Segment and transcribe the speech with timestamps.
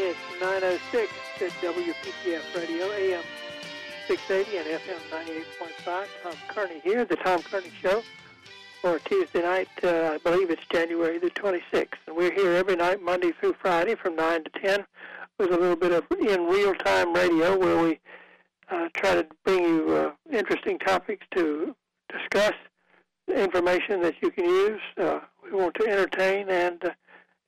[0.00, 3.24] It's 906 at WPTF Radio, AM
[4.06, 5.42] 680 and FM
[5.84, 6.06] 98.5.
[6.22, 8.04] Tom Kearney here, The Tom Kearney Show,
[8.80, 11.94] for Tuesday night, uh, I believe it's January the 26th.
[12.06, 14.86] And we're here every night, Monday through Friday, from 9 to 10,
[15.36, 17.98] with a little bit of in real time radio where we
[18.70, 21.74] uh, try to bring you uh, interesting topics to
[22.08, 22.54] discuss,
[23.34, 24.80] information that you can use.
[24.96, 26.90] Uh, we want to entertain and uh,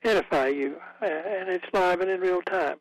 [0.02, 2.76] edify you, uh, and it's live and in real time.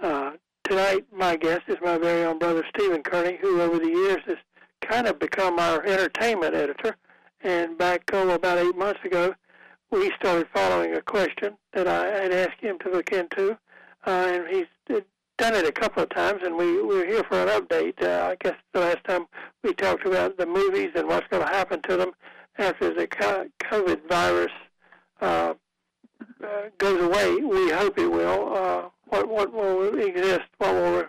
[0.00, 0.32] Uh,
[0.64, 4.36] tonight, my guest is my very own brother Stephen Kearney, who over the years has
[4.80, 6.96] kind of become our entertainment editor.
[7.42, 9.34] And back oh, about eight months ago,
[9.90, 13.52] we started following a question that I had asked him to look into,
[14.06, 14.66] uh, and he's
[15.38, 18.02] done it a couple of times, and we, we're here for an update.
[18.02, 19.26] Uh, I guess the last time
[19.62, 22.12] we talked about the movies and what's going to happen to them
[22.58, 24.52] after the COVID virus
[25.20, 25.54] uh,
[26.46, 27.36] uh, goes away.
[27.36, 28.56] We hope it will.
[28.56, 30.48] Uh, what what will exist?
[30.58, 31.04] What will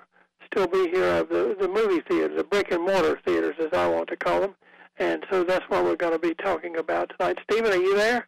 [0.52, 3.88] still be here of the the movie theaters, the brick and mortar theaters, as I
[3.88, 4.56] want to call them.
[5.00, 7.38] And so that's what we're going to be talking about tonight.
[7.44, 8.28] Stephen, are you there?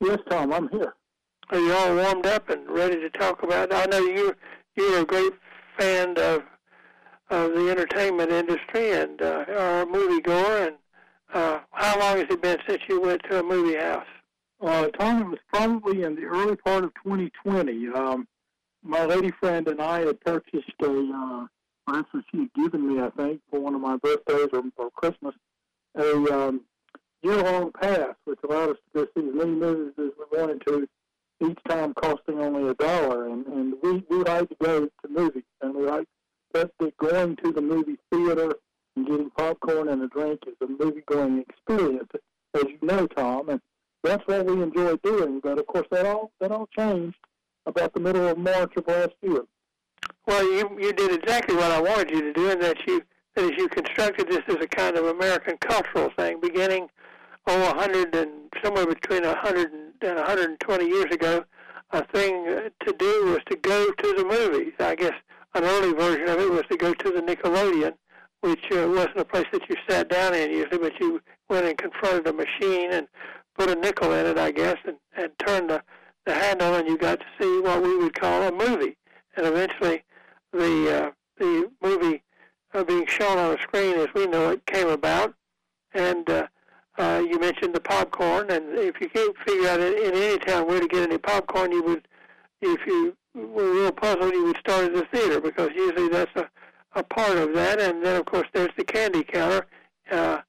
[0.00, 0.94] Yes, Tom, I'm here.
[1.50, 3.72] Are you all warmed up and ready to talk about?
[3.72, 3.74] It?
[3.74, 4.34] I know you
[4.76, 5.32] you're a great
[5.78, 6.42] fan of
[7.30, 10.66] of the entertainment industry and uh, are a movie goer.
[10.66, 10.76] And
[11.32, 14.06] uh, how long has it been since you went to a movie house?
[14.60, 17.88] Uh, Tom, it was probably in the early part of 2020.
[17.94, 18.26] Um,
[18.82, 21.46] my lady friend and I had purchased a, uh,
[21.92, 24.90] that's what she had given me, I think, for one of my birthdays or, or
[24.90, 25.34] Christmas,
[25.96, 26.62] a um,
[27.22, 30.88] year-long pass, which allowed us to go see as many movies as we wanted to
[31.40, 33.28] each time costing only a dollar.
[33.28, 36.06] And, and we, we like to go to movies, and we like
[36.54, 38.56] that, that going to the movie theater
[38.96, 42.08] and getting popcorn and a drink is a movie-going experience,
[42.54, 43.48] as you know, Tom.
[43.50, 43.60] And
[44.02, 45.40] that's what we enjoy doing.
[45.40, 47.16] But of course, that all that all changed
[47.66, 49.44] about the middle of March of last year.
[50.26, 53.02] Well, you you did exactly what I wanted you to do, in that you
[53.34, 56.88] that you constructed this as a kind of American cultural thing, beginning
[57.46, 58.30] oh, a hundred and
[58.62, 61.44] somewhere between a hundred and and 120 years ago,
[61.90, 62.44] a thing
[62.86, 64.72] to do was to go to the movies.
[64.78, 65.14] I guess
[65.54, 67.94] an early version of it was to go to the Nickelodeon,
[68.42, 71.76] which uh, wasn't a place that you sat down in usually, but you went and
[71.76, 73.08] confronted a machine and
[73.58, 75.82] put a nickel in it, I guess, and, and turned the,
[76.24, 78.96] the handle, and you got to see what we would call a movie.
[79.36, 80.04] And eventually,
[80.52, 82.22] the uh, the movie
[82.74, 85.34] uh, being shown on a screen as we know it came about,
[85.92, 86.46] and uh,
[86.98, 90.66] uh, you mentioned the popcorn, and if you can't figure out in, in any town
[90.66, 92.08] where to get any popcorn, you would,
[92.60, 96.34] if you were a real puzzled, you would start at the theater because usually that's
[96.34, 96.48] a,
[96.94, 97.80] a part of that.
[97.80, 99.66] And then, of course, there's the candy counter.
[100.10, 100.40] Uh,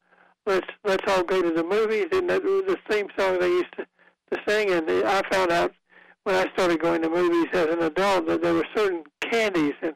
[0.49, 3.71] let's let's all go to the movies, and that was the theme song they used
[3.77, 3.85] to,
[4.31, 4.71] to sing.
[4.71, 5.73] And the, I found out
[6.23, 9.93] when I started going to movies as an adult that there were certain candies and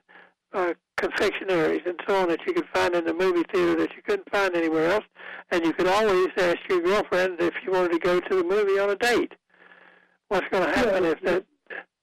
[0.54, 4.02] uh, confectionaries and so on that you could find in the movie theater that you
[4.08, 5.06] couldn't find anywhere else.
[5.52, 8.80] And you could always ask your girlfriend if you wanted to go to the movie
[8.80, 9.34] on a date.
[10.28, 11.12] What's going to happen yeah.
[11.12, 11.46] if that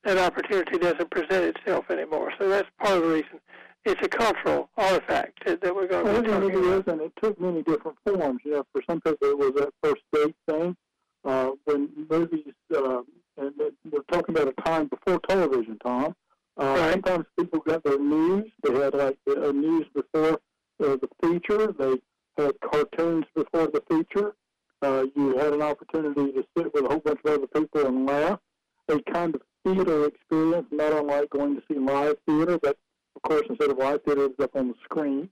[0.05, 2.33] that opportunity doesn't present itself anymore?
[2.39, 3.41] So that's part of the reason.
[3.85, 7.13] It's a cultural artifact that we're going well, to be talking it is, and it
[7.23, 8.41] took many different forms.
[8.45, 10.77] You know, for some people it was that first date thing.
[11.25, 13.03] Uh, when movies, uh,
[13.37, 13.53] and
[13.91, 16.15] we're talking about a time before television, Tom.
[16.59, 16.93] Uh, right.
[16.93, 18.51] Sometimes people got their news.
[18.63, 20.41] They had like the news before
[20.83, 21.73] uh, the feature.
[21.73, 24.35] They had cartoons before the feature.
[24.83, 28.07] Uh, you had an opportunity to sit with a whole bunch of other people and
[28.07, 28.41] laugh.
[28.89, 32.77] A kind of theater experience, not unlike going to see live theater, but
[33.17, 35.29] of course instead of live theater, it was up on the screen.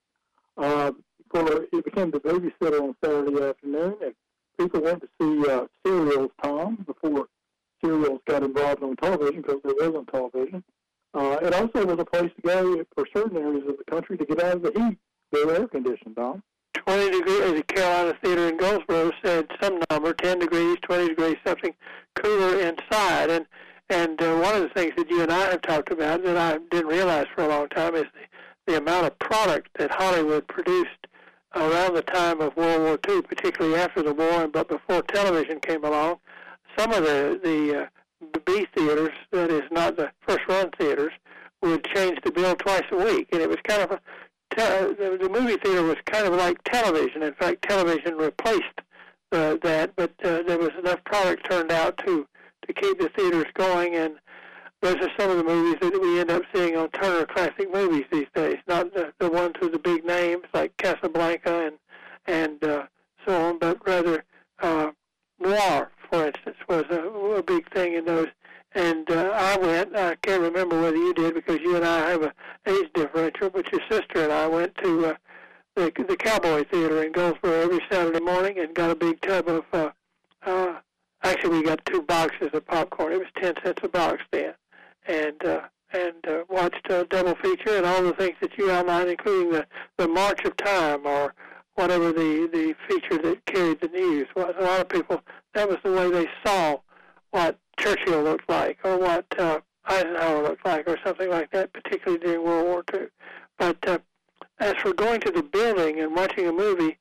[0.57, 0.93] Uh,
[1.31, 4.15] for it became the babysitter on Saturday afternoon, and
[4.59, 7.29] people went to see uh, serials, Tom, before
[7.85, 10.65] serials got involved on television because there wasn't television.
[11.15, 14.25] Uh, it also was a place to go for certain areas of the country to
[14.25, 14.99] get out of the heat.
[15.33, 16.43] They were air conditioned, Tom.
[16.75, 21.75] 20 degrees, the Carolina Theater in Goldsboro said some number, 10 degrees, 20 degrees, something
[22.15, 23.31] cooler inside.
[23.31, 23.47] And
[23.91, 26.59] and uh, one of the things that you and I have talked about that I
[26.71, 31.07] didn't realize for a long time is the, the amount of product that Hollywood produced
[31.55, 35.85] around the time of World War II, particularly after the war, but before television came
[35.85, 36.19] along.
[36.79, 37.87] Some of the the uh,
[38.45, 41.13] B theaters, that is not the first run theaters,
[41.63, 44.01] would change the bill twice a week, and it was kind of a
[44.55, 47.23] te- the, the movie theater was kind of like television.
[47.23, 48.81] In fact, television replaced
[49.33, 52.27] uh, that, but uh, there was enough product turned out to
[52.69, 54.15] to keep the theaters going, and
[54.81, 58.05] those are some of the movies that we end up seeing on Turner Classic Movies
[58.13, 58.59] these days.
[58.69, 61.79] Not the, the ones with the big names like Casablanca and
[62.27, 62.83] and uh,
[63.27, 64.25] so on, but rather
[64.61, 64.91] uh,
[65.41, 68.29] noir for instance, was a, a big thing in those.
[68.73, 69.97] and uh, I went.
[69.97, 72.33] I can't remember whether you did because you and I have a
[72.67, 75.15] age differential, but your sister and I went to uh,
[75.77, 79.65] the the Cowboy Theater in Goldsboro every Saturday morning and got a big tub of.
[79.73, 79.91] Uh,
[80.47, 80.75] uh,
[81.23, 83.13] actually, we got two boxes of popcorn.
[83.13, 84.55] It was ten cents a box then,
[85.07, 85.61] and uh,
[85.93, 89.67] and uh, watched a double feature and all the things that you outlined, including the
[89.97, 91.35] the March of Time or
[91.75, 94.55] whatever the the feature that carried the news was.
[94.59, 95.23] A lot of people
[95.55, 96.77] that was the way they saw
[97.31, 102.19] what Churchill looked like or what uh, Eisenhower looked like or something like that, particularly
[102.23, 103.07] during World War II.
[103.59, 103.99] But uh,
[104.61, 106.99] as for going to the building and watching a movie,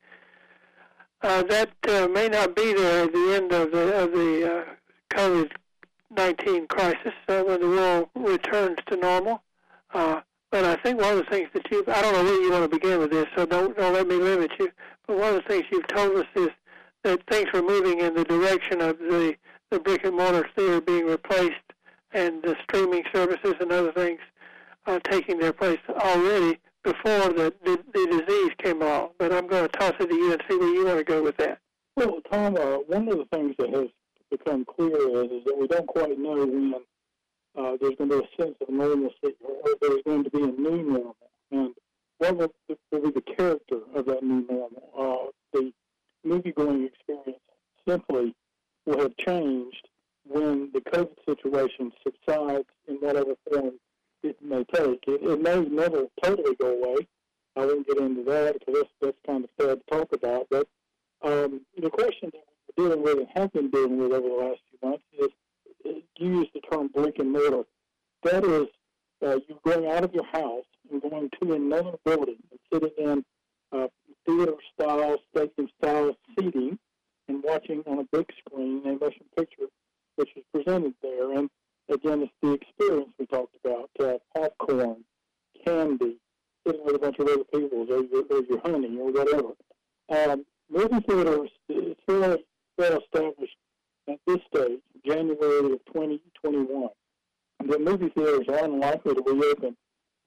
[1.22, 4.64] uh, that uh, may not be there at the end of the of the uh,
[5.16, 5.52] COVID
[6.16, 9.42] nineteen crisis uh, when the world returns to normal.
[9.94, 10.22] Uh,
[10.52, 12.70] but I think one of the things that you I don't know where you want
[12.72, 14.72] to begin with this, so don't don't let me limit you.
[15.08, 16.50] But one of the things you've told us is
[17.04, 19.36] that things were moving in the direction of the
[19.72, 21.56] the brick and mortar theater being replaced
[22.14, 24.20] and the streaming services and other things
[24.86, 29.10] uh, taking their place already before the, the, the disease came along.
[29.20, 31.22] But I'm going to toss it to you and see where you want to go
[31.22, 31.60] with that.
[31.98, 33.88] Well, Tom, uh, one of the things that has
[34.32, 36.74] become clear is, is that we don't quite know when
[37.58, 40.48] uh, there's going to be a sense of normalcy or there's going to be a
[40.48, 41.16] new normal.
[41.52, 41.74] And
[42.20, 42.54] what will,
[42.92, 44.84] will be the character of that new normal?
[44.98, 45.74] Uh, the
[46.24, 47.42] movie-going experience
[47.88, 48.34] simply
[48.86, 49.88] will have changed
[50.26, 53.72] when the COVID situation subsides in whatever form
[54.24, 55.04] it may take.
[55.08, 57.08] It, it may never totally go away.
[57.56, 60.48] I won't get into that because that's, that's kind of sad to talk about.
[60.50, 60.68] But
[61.24, 62.44] um, the question that
[62.78, 65.30] we're dealing with and have been dealing with over the last few months is,
[66.18, 67.64] you use the term brick and mortar.
[68.24, 68.68] That is,
[69.26, 73.26] uh, you're going out of your house and going to another building and sitting in
[73.72, 73.88] uh,
[74.26, 76.78] theater-style, stadium-style seating
[77.28, 79.68] and watching on a big screen a motion picture
[80.16, 81.32] which is presented there.
[81.34, 81.50] And
[81.90, 85.04] again, it's the experience we talked about, uh, popcorn,
[85.66, 86.18] candy,
[86.66, 89.54] sitting with a bunch of other people, or your, or your honey, or whatever.
[90.10, 92.44] Um, movie theaters, it's fairly
[92.78, 93.58] well established
[94.08, 96.90] at this stage, January of 2021,
[97.66, 99.76] that movie theaters are unlikely to reopen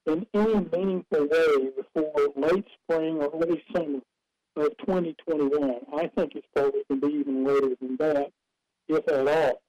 [0.06, 4.00] in any meaningful way before late spring or early summer
[4.56, 5.80] of 2021.
[5.94, 8.30] I think it's probably going to be even later than that,
[8.88, 9.62] if at all.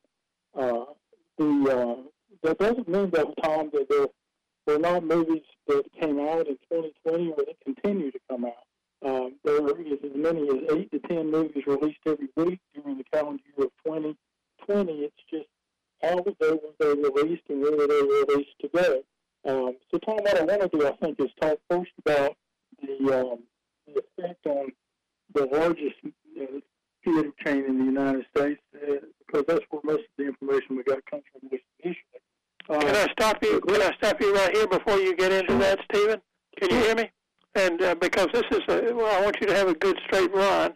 [0.53, 0.93] Uh,
[1.41, 1.95] the uh,
[2.43, 4.07] that doesn't mean though, Tom, that there
[4.67, 8.65] were not movies that came out in 2020 or that continue to come out.
[9.03, 13.03] Um, there is as many as eight to ten movies released every week during the
[13.11, 14.91] calendar year of 2020.
[14.93, 15.47] It's just
[16.03, 19.01] how they were they released and where they were released today.
[19.47, 22.35] Um, so, Tom, what I want to do, I think, is talk first about
[22.81, 23.39] the um,
[23.87, 24.71] the effect on
[25.33, 25.95] the largest
[26.39, 26.59] uh,
[27.03, 28.95] theater chain in the United States, uh,
[29.25, 31.97] because that's where most of the information we got comes from initially.
[32.69, 33.59] Uh, can I stop you?
[33.61, 36.21] Can I stop you right here before you get into that, Stephen?
[36.59, 37.09] Can you hear me?
[37.55, 40.33] And uh, because this is, a, well, I want you to have a good straight
[40.33, 40.73] run,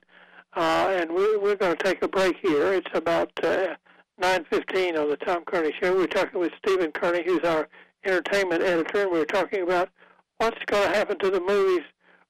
[0.55, 2.73] uh, and we, we're going to take a break here.
[2.73, 3.75] It's about uh,
[4.21, 5.95] 9:15 on the Tom Kearney Show.
[5.95, 7.67] We're talking with Stephen Kearney, who's our
[8.05, 9.89] entertainment editor, and we're talking about
[10.37, 11.83] what's going to happen to the movies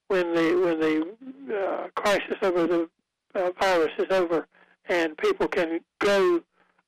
[0.07, 2.89] when the when the uh, crisis over the
[3.35, 4.47] uh, virus is over
[4.87, 6.41] and people can go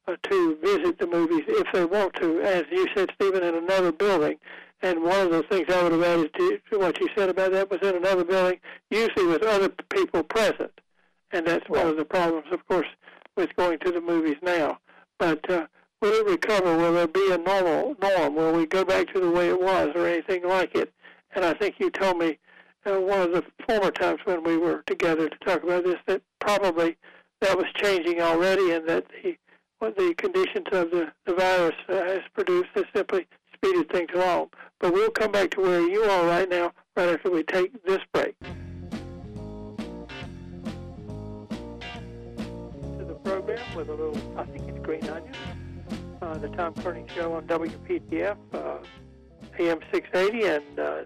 [0.08, 3.92] uh, to visit the movies if they want to, as you said, Stephen, in another
[3.92, 4.38] building.
[4.82, 7.70] And one of the things I would have added to what you said about that
[7.72, 8.60] was in another building,
[8.92, 10.72] usually with other people present.
[11.32, 12.88] And that's one of the problems, of course,
[13.36, 14.78] with going to the movies now.
[15.18, 15.66] But uh,
[16.02, 16.78] will it recover?
[16.78, 18.36] Will there be a normal norm?
[18.36, 20.94] Will we go back to the way it was or anything like it?
[21.34, 22.38] And I think you told me
[22.88, 26.22] uh, one of the former times when we were together to talk about this that
[26.40, 26.98] probably
[27.42, 29.38] that was changing already and that the
[29.80, 34.50] what the conditions of the, the virus uh, has produced has simply speeded things along.
[34.80, 38.00] But we'll come back to where you are right now, right after we take this
[38.12, 38.36] break.
[38.40, 38.48] To
[43.06, 45.36] the program with a little, I think it's Green Onion,
[46.24, 48.78] uh, the Tom Kearney Show on WPTF, uh,
[49.60, 51.02] AM 680 and uh,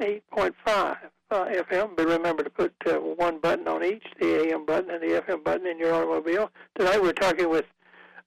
[0.00, 0.96] 98.5
[1.30, 5.02] uh, FM, but remember to put uh, one button on each, the AM button and
[5.02, 6.50] the FM button in your automobile.
[6.78, 7.66] Tonight we're talking with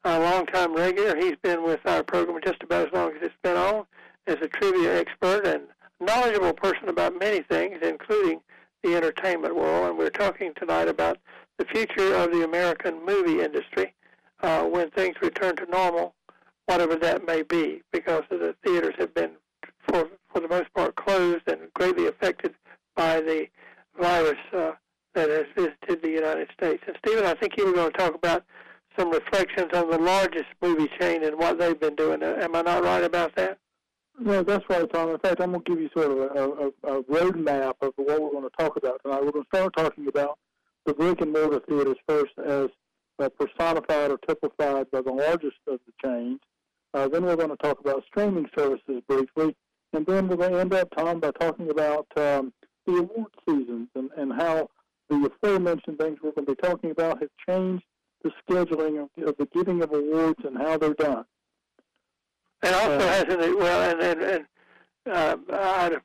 [0.03, 1.15] a longtime regular.
[1.15, 3.85] He's been with our program just about as long as it's been on
[4.27, 5.63] as a trivia expert and
[5.99, 8.41] knowledgeable person about many things, including
[8.83, 9.89] the entertainment world.
[9.89, 11.17] And we're talking tonight about
[11.57, 13.93] the future of the American movie industry
[14.41, 16.13] uh, when things return to normal,
[16.65, 19.31] whatever that may be, because the theaters have been,
[19.87, 22.53] for, for the most part, closed and greatly affected
[22.95, 23.47] by the
[23.97, 24.71] virus uh,
[25.13, 26.83] that has visited the United States.
[26.85, 28.43] And Stephen, I think you were going to talk about
[28.99, 32.21] some reflections on the largest movie chain and what they've been doing.
[32.21, 33.59] Uh, am I not right about that?
[34.19, 35.09] No, that's right, Tom.
[35.09, 38.21] In fact, I'm going to give you sort of a, a, a roadmap of what
[38.21, 39.23] we're going to talk about tonight.
[39.23, 40.37] We're going to start talking about
[40.85, 42.67] the brick and mortar theaters first as
[43.19, 46.39] uh, personified or typified by the largest of the chains.
[46.93, 49.55] Uh, then we're going to talk about streaming services briefly.
[49.93, 52.53] And then we're going to end up, Tom, by talking about um,
[52.85, 54.69] the award seasons and, and how
[55.09, 57.83] the aforementioned things we're going to be talking about have changed
[58.23, 61.25] the scheduling of, of the giving of awards and how they're done.
[62.63, 63.57] And also uh, hasn't it?
[63.57, 64.45] Well, and and, and
[65.05, 65.97] uh, I,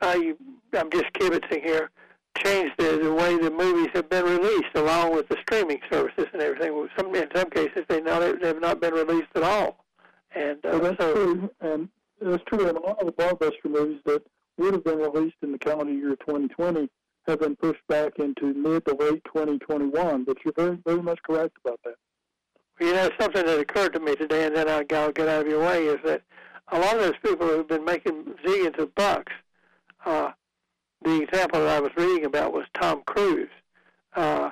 [0.00, 0.34] I
[0.72, 1.90] I'm just kibitzing here.
[2.38, 6.42] Changed the, the way the movies have been released, along with the streaming services and
[6.42, 6.88] everything.
[6.96, 9.84] Some in some cases they not they have not been released at all.
[10.34, 11.50] And uh, well, that's so, true.
[11.60, 11.88] And
[12.20, 12.68] that's true.
[12.68, 14.22] And a lot of the blockbuster movies that
[14.58, 16.88] would have been released in the calendar year 2020
[17.26, 20.24] have been pushed back into mid to late 2021.
[20.24, 21.96] But you're very, very much correct about that.
[22.80, 25.60] You know, something that occurred to me today, and then I'll, get out of your
[25.60, 26.22] way, is that
[26.68, 29.32] a lot of those people who've been making zillions of bucks,
[30.04, 30.32] uh,
[31.02, 33.48] the example that I was reading about was Tom Cruise,
[34.14, 34.50] uh,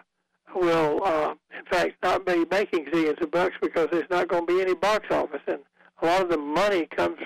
[0.55, 4.55] will, uh, in fact, not be making zillions of bucks because there's not going to
[4.55, 5.43] be any box office.
[5.47, 5.61] And
[6.01, 7.19] a lot of the money comes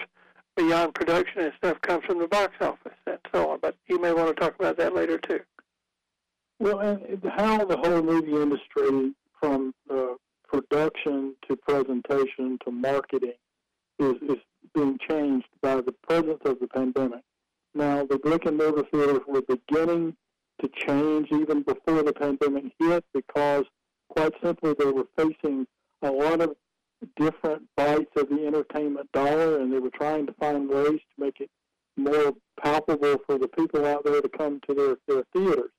[0.59, 3.59] beyond production and stuff comes from the box office and so on.
[3.63, 5.41] But you may want to talk about that later too.
[6.59, 10.15] Well, and how the whole movie industry, from uh,
[10.49, 13.35] production to presentation to marketing,
[14.01, 14.37] is, is
[14.75, 17.23] being changed by the presence of the pandemic.
[17.75, 20.17] Now, the brick and mortar theaters were beginning
[20.61, 23.65] to change even before the pandemic hit because,
[24.09, 25.67] quite simply, they were facing
[26.03, 26.57] a lot of
[27.17, 31.41] different bites of the entertainment dollar, and they were trying to find ways to make
[31.41, 31.51] it
[31.97, 35.71] more palpable for the people out there to come to their, their theaters.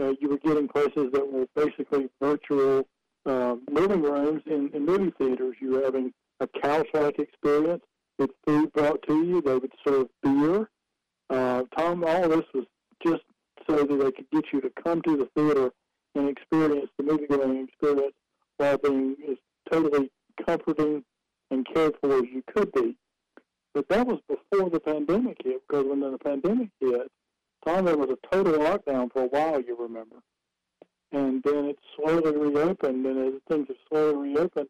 [0.00, 2.86] Uh, you were getting places that were basically virtual
[3.26, 5.54] uh, living rooms in, in movie theaters.
[5.60, 7.82] You were having a couch-like experience
[8.18, 9.40] with food brought to you.
[9.40, 10.68] They would serve beer.
[11.30, 12.64] Uh, Tom, all this was
[13.06, 13.22] just
[13.68, 15.70] so that they could get you to come to the theater
[16.14, 18.14] and experience the movie-going experience
[18.58, 19.16] while being
[19.70, 20.10] totally
[20.46, 21.04] comforting
[21.50, 22.96] and cared for as you could be.
[23.74, 27.10] But that was before the pandemic hit, because when the pandemic hit,
[27.66, 30.16] Tom, there was a total lockdown for a while, you remember.
[31.12, 34.68] And then it slowly reopened, and as things have slowly reopened,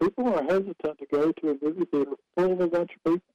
[0.00, 3.34] people are hesitant to go to a movie theater full of a bunch of people.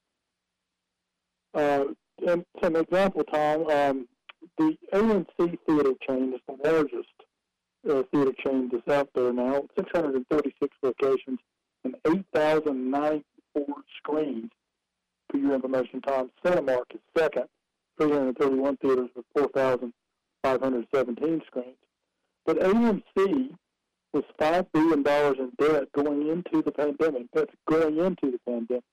[1.54, 1.84] Uh,
[2.26, 4.08] and some example, Tom, um,
[4.58, 7.08] the AMC theater chain is the largest
[7.88, 11.38] uh, theater chain that's out there now, 636 locations
[11.84, 13.64] and 8,094
[13.98, 14.50] screens.
[15.30, 17.46] For your information, Tom, Cinemark is second,
[17.98, 21.76] 331 theaters with 4,517 screens.
[22.44, 23.56] But AMC
[24.12, 25.04] was $5 billion
[25.38, 27.26] in debt going into the pandemic.
[27.32, 28.84] That's going into the pandemic.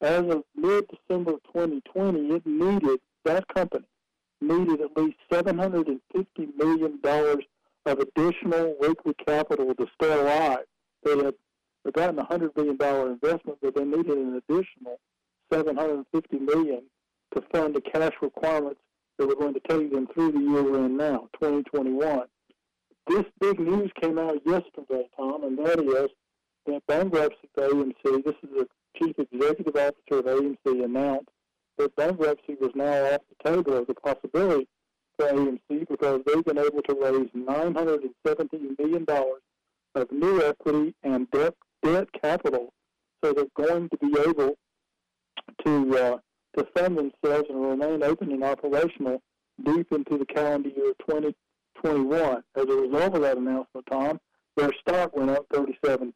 [0.00, 3.84] As of mid-December 2020, it needed, that company
[4.40, 5.98] needed at least $750
[6.56, 7.00] million
[7.86, 10.64] of additional liquid capital to stay alive.
[11.02, 11.34] They had
[11.92, 14.98] gotten a $100 billion investment, but they needed an additional
[15.52, 16.82] 750 million
[17.34, 18.80] to fund the cash requirements
[19.18, 22.22] that were going to take them through the year we're in now, 2021.
[23.08, 26.08] This big news came out yesterday, Tom, and that is
[26.66, 31.30] that bankruptcy of AMC, this is the chief executive officer of AMC, announced
[31.78, 34.68] that bankruptcy was now off the table as a possibility
[35.16, 39.06] for AMC because they've been able to raise $917 million
[39.94, 42.72] of new equity and debt, debt capital
[43.22, 44.54] so they're going to be able
[45.64, 46.18] to uh,
[46.56, 49.20] to fund themselves and remain open and operational
[49.64, 52.42] deep into the calendar year 2021.
[52.56, 54.20] As a result of that announcement, Tom,
[54.56, 56.12] their stock went up 37%.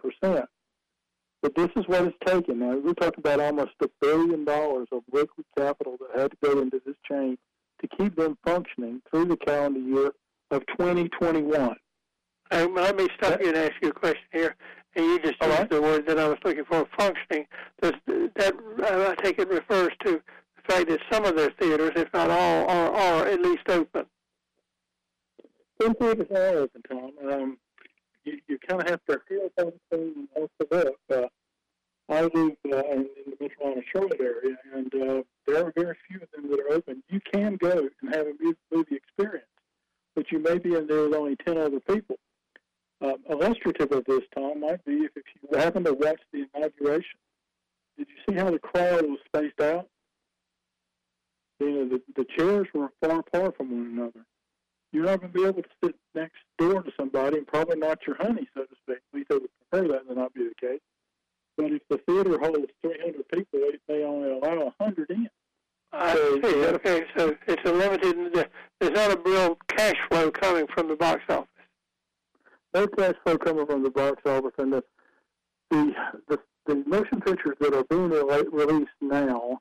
[1.42, 2.61] But this is what it's taken.
[2.61, 6.61] Now, we're talking about almost a billion dollars of liquid capital that had to go
[6.61, 7.37] into this chain
[7.81, 10.12] to keep them functioning through the calendar year
[10.52, 11.75] of 2021.
[12.52, 14.54] let me stop you and ask you a question here.
[14.94, 17.46] And you just used the word that I was looking for, functioning.
[17.80, 20.20] Does that uh, I take it refers to
[20.56, 24.06] the fact that some of their theaters, if not all, are, are at least open.
[25.80, 27.11] Some theaters are open, Tom.
[27.30, 27.58] Um,
[28.25, 30.94] you, you kind of have to feel something most of it.
[31.12, 31.26] Uh,
[32.08, 36.20] I live uh, in, in the Metropolitan Charlotte area, and uh, there are very few
[36.20, 37.02] of them that are open.
[37.08, 38.32] You can go and have a
[38.70, 39.46] movie experience,
[40.14, 42.16] but you may be in there with only 10 other people.
[43.42, 47.18] Illustrative of this, Tom, might be if, if you happen to watch the inauguration.
[47.99, 49.88] Did you see how the crowd was spaced out?
[51.58, 54.25] You know, the, the chairs were far apart from one another.
[54.92, 57.99] you're not going to be able to sit next door to somebody and probably not
[58.06, 58.99] your honey, so to speak.
[59.12, 60.80] At least I would prefer that to not be the case.
[61.56, 65.28] But if the theater holds 300 people, they, they only allow 100 in.
[65.92, 66.64] I so, see.
[66.64, 68.49] Okay, so it's a limited.
[68.80, 71.49] There's not a real cash flow coming from the box office.
[72.74, 74.84] Cash flow coming from the box office, and the
[75.70, 75.92] the
[76.28, 79.58] the, the motion pictures that are being re- released now,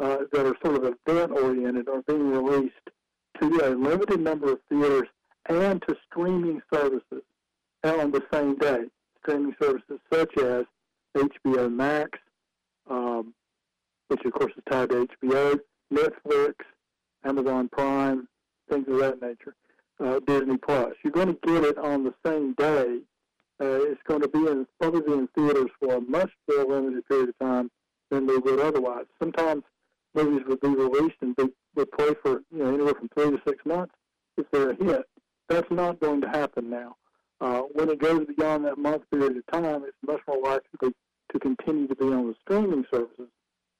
[0.00, 2.74] uh, that are sort of event oriented, are being released
[3.40, 5.08] to a limited number of theaters
[5.48, 7.22] and to streaming services
[7.84, 8.84] on the same day.
[9.22, 10.64] Streaming services such as
[11.16, 12.18] HBO Max,
[12.90, 13.34] um,
[14.08, 15.58] which of course is tied to HBO,
[15.92, 16.54] Netflix,
[17.24, 18.28] Amazon Prime,
[18.70, 19.54] things of that nature,
[20.02, 20.94] uh, Disney Plus.
[21.04, 23.00] You're going to get it on the same day.
[23.60, 27.28] Uh, it's going to be in probably in theaters for a much more limited period
[27.28, 27.70] of time
[28.10, 29.04] than they would otherwise.
[29.20, 29.62] Sometimes
[30.14, 33.42] movies would be released and be, would play for you know anywhere from three to
[33.46, 33.94] six months
[34.36, 35.04] if they're a hit.
[35.48, 36.96] That's not going to happen now.
[37.40, 40.92] Uh, when it goes beyond that month period of time, it's much more likely
[41.32, 43.28] to continue to be on the streaming services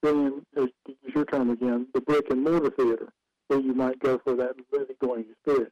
[0.01, 0.67] than, as
[1.15, 3.13] your term again, the brick and mortar theater
[3.47, 5.71] where you might go for that movie going experience.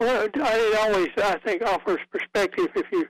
[0.00, 3.06] Well, it always, I think, offers perspective if you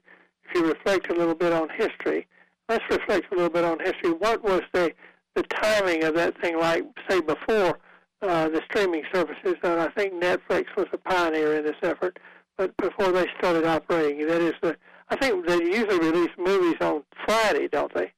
[0.46, 2.26] if you reflect a little bit on history.
[2.68, 4.12] Let's reflect a little bit on history.
[4.12, 4.92] What was the
[5.34, 7.78] the timing of that thing like, say, before
[8.22, 9.56] uh, the streaming services?
[9.62, 12.18] And I think Netflix was a pioneer in this effort
[12.56, 14.26] but before they started operating.
[14.26, 14.76] That is, the,
[15.08, 18.12] I think they usually release movies on Friday, don't they?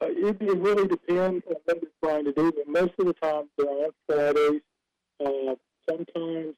[0.00, 3.14] Uh, it, it really depends on what they're trying to do, but most of the
[3.14, 4.60] time they're on Fridays.
[5.24, 5.54] Uh,
[5.88, 6.54] sometimes,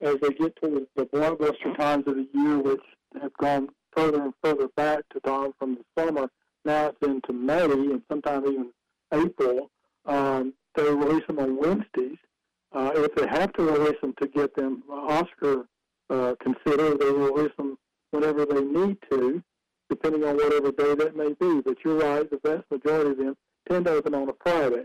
[0.00, 2.80] as they get towards the blockbuster times of the year, which
[3.20, 6.28] have gone further and further back to dawn from the summer,
[6.64, 8.70] now it's into May and sometimes even
[9.12, 9.70] April.
[10.06, 12.18] Um, they release them on Wednesdays.
[12.72, 15.66] Uh, if they have to release them to get them Oscar
[16.10, 16.96] uh, consider.
[16.96, 17.78] They release them
[18.10, 19.42] whenever they need to,
[19.90, 21.60] depending on whatever day that may be.
[21.60, 23.36] But you're right, the vast majority of them
[23.68, 24.84] tend to open on a Friday.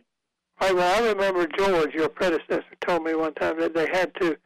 [0.62, 4.38] Well, I remember George, your predecessor, told me one time that they had to,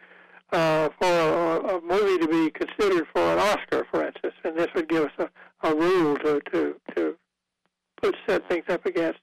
[0.52, 4.70] uh, for a, a movie to be considered for an Oscar, for instance, and this
[4.76, 7.16] would give us a, a rule to, to, to
[8.02, 9.20] put set things up against.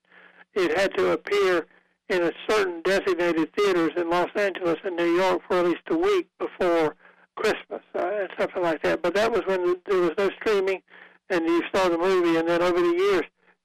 [0.54, 1.66] It had to appear
[2.08, 5.96] in a certain designated theaters in Los Angeles and New York for at least a
[5.96, 6.96] week before
[7.36, 9.02] Christmas uh, and something like that.
[9.02, 10.82] But that was when there was no streaming,
[11.30, 13.22] and you saw the movie, and then over the years,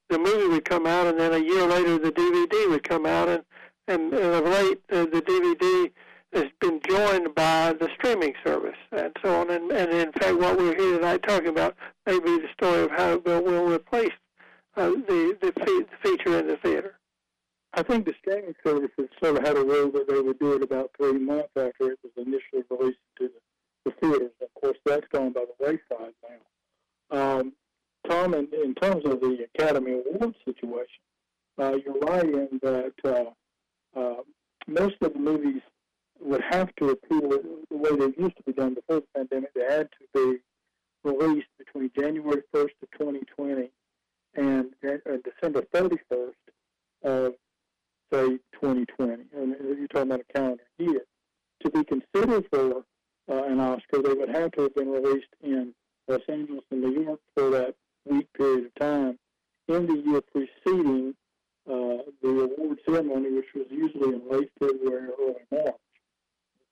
[0.10, 3.28] the movie would come out, and then a year later, the DVD would come out,
[3.28, 3.44] and
[3.88, 5.92] and, and of late, uh, the DVD
[6.34, 9.50] has been joined by the streaming service and so on.
[9.50, 12.92] And, and in fact, what we're here tonight talking about may be the story of
[12.92, 14.12] how it will, replace
[14.78, 16.96] uh, the the, fe- the feature in the theater.
[17.74, 20.64] I think the streaming services sort of had a rule that they would do it
[20.64, 23.40] about three months after it was initially released to the
[23.86, 24.32] the theaters.
[24.42, 27.40] Of course, that's gone by the wayside now.
[27.40, 27.54] Um,
[28.08, 31.02] Tom, in, in terms of the Academy Award situation,
[31.58, 34.22] uh, you're right in that uh, uh,
[34.68, 35.62] most of the movies
[36.22, 39.54] would have to appear the way they used to be done before the pandemic.
[39.54, 40.40] They had to be
[41.04, 43.70] released between January 1st of 2020
[44.36, 46.34] and uh, December 31st
[47.04, 47.34] of,
[48.12, 49.14] say, 2020.
[49.36, 51.02] And you're talking about a calendar year.
[51.64, 52.84] To be considered for
[53.30, 55.74] uh, an Oscar, they would have to have been released in
[56.08, 59.20] Los Angeles and New York for that week period of time
[59.68, 61.14] in the year preceding
[61.70, 65.76] uh, the award ceremony, which was usually in late February or early March.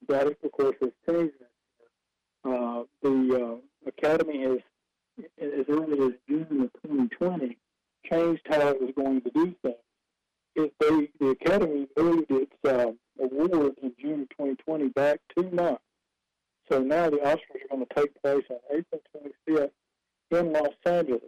[0.08, 1.34] That, of course, was changed.
[2.44, 4.60] Uh, the uh, Academy has,
[5.42, 7.58] as early as June of 2020,
[8.10, 9.76] changed how it was going to do things.
[10.56, 15.82] If they, the Academy moved its uh, award in June of 2020 back two months
[16.70, 19.72] so now the Oscars are going to take place on April 25th
[20.32, 21.22] in Los Angeles.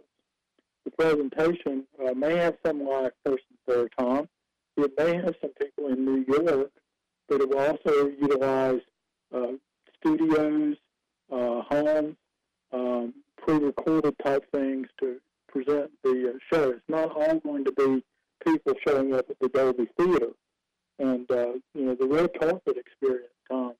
[0.84, 4.28] The presentation uh, may have some live person there, Tom.
[4.76, 6.70] It may have some people in New York,
[7.30, 8.80] but it will also utilize
[9.32, 9.52] uh,
[10.00, 10.76] studios,
[11.32, 12.16] uh, homes,
[12.72, 15.16] um, pre-recorded type things to
[15.48, 16.70] present the uh, show.
[16.70, 18.04] It's not all going to be
[18.44, 20.30] people showing up at the Dolby Theater.
[20.98, 23.74] And, uh, you know, the red carpet experience, Tom,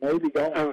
[0.00, 0.52] maybe gone.
[0.54, 0.72] Uh,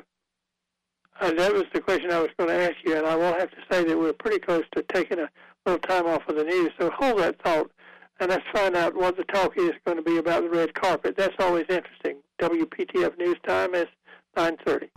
[1.20, 3.50] uh, that was the question I was going to ask you, and I will have
[3.50, 5.30] to say that we're pretty close to taking a
[5.66, 6.70] little time off of the news.
[6.80, 7.72] So hold that thought,
[8.19, 11.15] and let's find out what the talk is going to be about the red carpet.
[11.15, 12.17] That's always interesting.
[12.39, 13.88] WPTF News Time is
[14.36, 14.89] 9:30.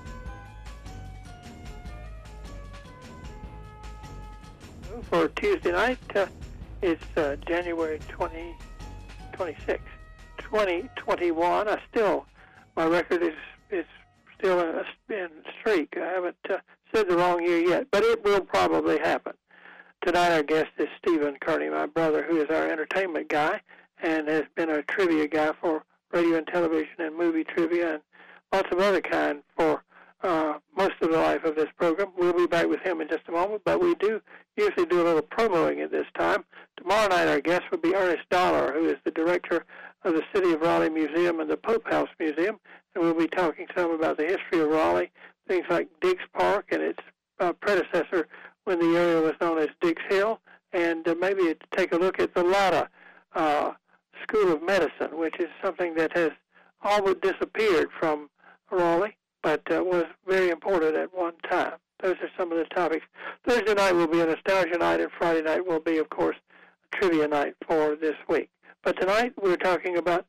[5.08, 6.26] For Tuesday night, uh,
[6.82, 8.54] it's uh, January 20,
[9.32, 9.82] 26,
[10.38, 11.68] 2021.
[11.68, 12.26] I still,
[12.76, 13.34] my record is
[13.70, 13.86] is
[14.38, 15.28] still in, a, in
[15.58, 15.96] streak.
[15.96, 16.58] I haven't uh,
[16.94, 19.34] said the wrong year yet, but it will probably happen.
[20.02, 23.60] Tonight, our guest is Stephen Kearney, my brother, who is our entertainment guy
[24.02, 28.02] and has been a trivia guy for radio and television and movie trivia and
[28.50, 29.84] lots of other kind for
[30.22, 32.08] uh, most of the life of this program.
[32.16, 34.22] We'll be back with him in just a moment, but we do
[34.56, 36.46] usually do a little promoing at this time.
[36.78, 39.66] Tomorrow night, our guest will be Ernest Dollar, who is the director
[40.04, 42.58] of the City of Raleigh Museum and the Pope House Museum,
[42.94, 45.12] and we'll be talking some about the history of Raleigh,
[45.46, 47.00] things like Dix Park and its
[47.38, 48.28] uh, predecessor
[48.64, 50.40] when the area was known as Dix Hill,
[50.72, 52.88] and uh, maybe take a look at the Latta
[53.34, 53.72] uh,
[54.22, 56.30] School of Medicine, which is something that has
[56.82, 58.30] all but disappeared from
[58.70, 61.74] Raleigh but uh, was very important at one time.
[62.02, 63.04] Those are some of the topics.
[63.46, 66.36] Thursday night will be a nostalgia night, and Friday night will be, of course,
[66.92, 68.50] trivia night for this week.
[68.82, 70.26] But tonight we're talking about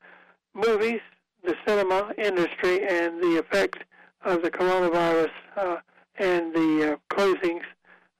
[0.53, 0.99] movies,
[1.43, 3.83] the cinema industry, and the effect
[4.23, 5.77] of the coronavirus uh,
[6.17, 7.63] and the uh, closings,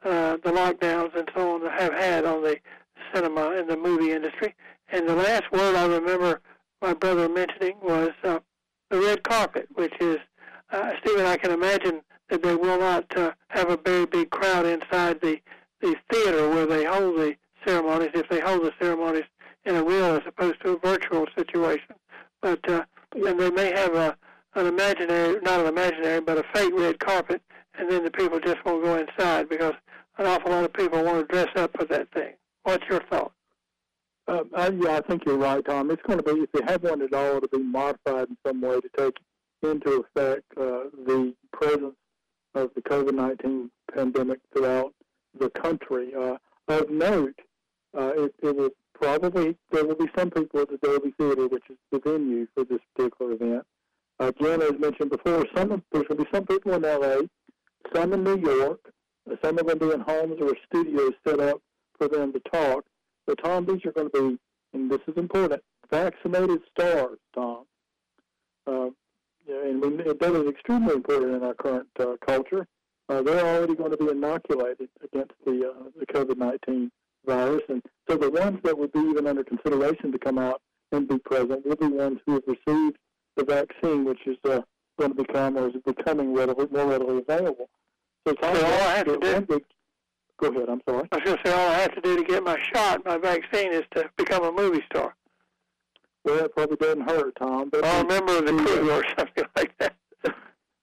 [0.03, 2.57] uh, the lockdowns, and so on have had on the
[3.13, 4.55] cinema and the movie industry.
[4.91, 6.41] And the last word I remember
[6.81, 8.39] my brother mentioning was uh,
[8.89, 10.17] the red carpet, which is
[10.71, 14.65] uh, Stephen, I can imagine that they will not uh, have a very big crowd
[14.65, 15.39] inside the
[15.81, 17.35] the theater where they hold the
[17.65, 18.11] ceremonies.
[18.13, 19.23] If they hold the ceremonies
[19.65, 21.95] in a real as opposed to a virtual situation,
[22.41, 22.83] but uh,
[23.13, 24.17] and they may have a
[24.55, 27.41] an imaginary, not an imaginary, but a fake red carpet,
[27.77, 29.73] and then the people just won't go inside because
[30.17, 32.33] an awful lot of people want to dress up for that thing.
[32.63, 33.31] What's your thought?
[34.27, 35.89] Uh, I, yeah, I think you're right, Tom.
[35.91, 38.61] It's going to be, if they have one at all, it'll be modified in some
[38.61, 39.17] way to take
[39.63, 41.95] into effect uh, the presence
[42.55, 44.93] of the COVID-19 pandemic throughout
[45.39, 46.13] the country.
[46.17, 47.39] Uh, of note,
[47.97, 51.63] uh, it, it will probably there will be some people at the Dolby Theater, which
[51.69, 53.65] is the venue for this particular event.
[54.19, 57.21] Again, as mentioned before, some there's going to be some people in LA,
[57.93, 58.90] some in New York,
[59.43, 61.61] some of them be in homes or studios set up
[61.97, 62.85] for them to talk.
[63.27, 64.37] But Tom, these are going to be,
[64.73, 67.65] and this is important, vaccinated stars, Tom.
[68.65, 68.89] Uh,
[69.47, 72.67] and we, that is extremely important in our current uh, culture.
[73.09, 76.89] Uh, they're already going to be inoculated against the uh, the COVID-19
[77.25, 81.07] virus, and so the ones that would be even under consideration to come out and
[81.07, 82.97] be present will be ones who have received
[83.35, 84.61] the vaccine, which is uh,
[84.97, 87.69] going to become or is becoming readily, more readily available.
[88.27, 89.41] So, all I have to do.
[89.41, 89.63] Big,
[90.37, 90.69] go ahead.
[90.69, 91.07] I'm sorry.
[91.11, 93.17] I was going to say all I have to do to get my shot, my
[93.17, 95.15] vaccine, is to become a movie star.
[96.23, 97.69] Well, it probably doesn't hurt, Tom.
[97.69, 99.95] But or a member of the crew or something like that.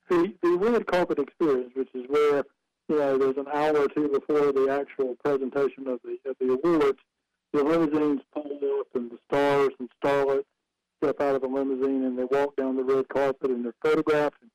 [0.08, 2.42] The the red carpet experience, which is where
[2.88, 6.54] you know there's an hour or two before the actual presentation of the of the
[6.54, 6.98] awards,
[7.52, 10.44] the limousines pull up and the stars and starlets
[11.02, 14.36] step out of the limousine and they walk down the red carpet and they're photographed
[14.42, 14.50] and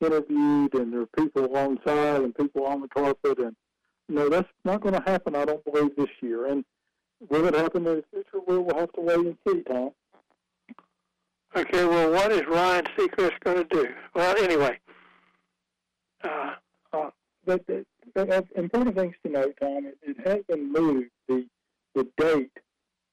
[0.00, 3.56] interviewed and there are people alongside and people on the carpet and
[4.08, 5.36] no, that's not going to happen.
[5.36, 6.46] I don't believe this year.
[6.46, 6.64] And
[7.28, 8.42] will it happen in the future?
[8.46, 9.90] We'll have to wait and see, Tom.
[11.54, 13.88] Okay, well, what is Ryan Seacrest going to do?
[14.14, 14.78] Well, anyway.
[16.24, 16.54] Uh,
[16.92, 17.10] uh,
[17.44, 17.84] but, the,
[18.14, 21.10] but important things to note, Tom, it, it has been moved.
[21.28, 21.46] The
[21.98, 22.52] the date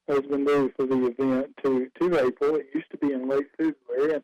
[0.08, 2.56] has been moved for the event to, to April.
[2.56, 4.14] It used to be in late February.
[4.14, 4.22] And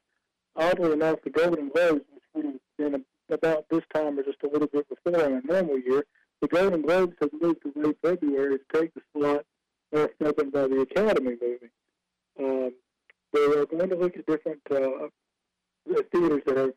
[0.55, 5.25] oddly enough, the Golden Globes, been about this time or just a little bit before
[5.25, 6.05] in a normal year,
[6.41, 9.45] the Golden Globes have moved to late February to take the slot
[9.93, 11.71] left open by the Academy movie.
[12.39, 12.73] Um,
[13.33, 15.09] they are going to look at different uh,
[16.13, 16.73] theaters that have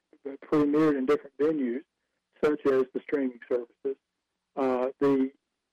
[0.52, 1.82] premiered in different venues,
[2.44, 3.98] such as the streaming services.
[4.56, 5.32] Uh, the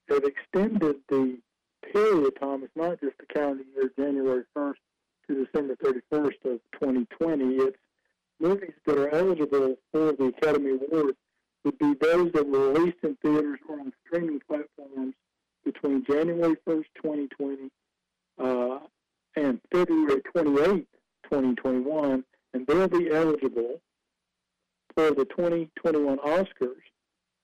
[0.08, 1.38] they've extended the
[1.92, 2.64] period, Tom.
[2.64, 4.74] It's not just the calendar year, January 1st
[5.28, 7.44] to December 31st of 2020.
[7.56, 7.76] It's
[8.42, 11.14] movies that are eligible for the Academy Award
[11.64, 15.14] would be those that were released in theaters or on streaming platforms
[15.64, 17.70] between January 1st, 2020,
[18.42, 18.78] uh,
[19.36, 20.86] and February 28,
[21.24, 23.80] 2021, and they'll be eligible
[24.94, 26.74] for the 2021 Oscars.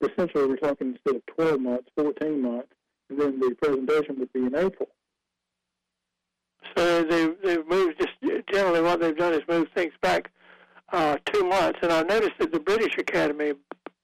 [0.01, 2.67] Essentially, we're talking instead of 12 months, 14 months,
[3.09, 4.89] and then the presentation would be in April.
[6.77, 10.29] So they, they've moved, just generally what they've done is move things back
[10.91, 11.79] uh, two months.
[11.81, 13.53] And I noticed that the British Academy,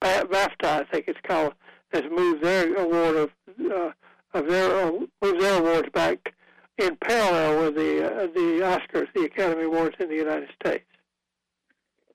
[0.02, 1.54] BAFTA, I think it's called,
[1.92, 3.30] has moved their award of,
[3.70, 3.90] uh,
[4.34, 6.34] of their, uh, moved their awards back
[6.78, 10.84] in parallel with the uh, the Oscars, the Academy Awards in the United States.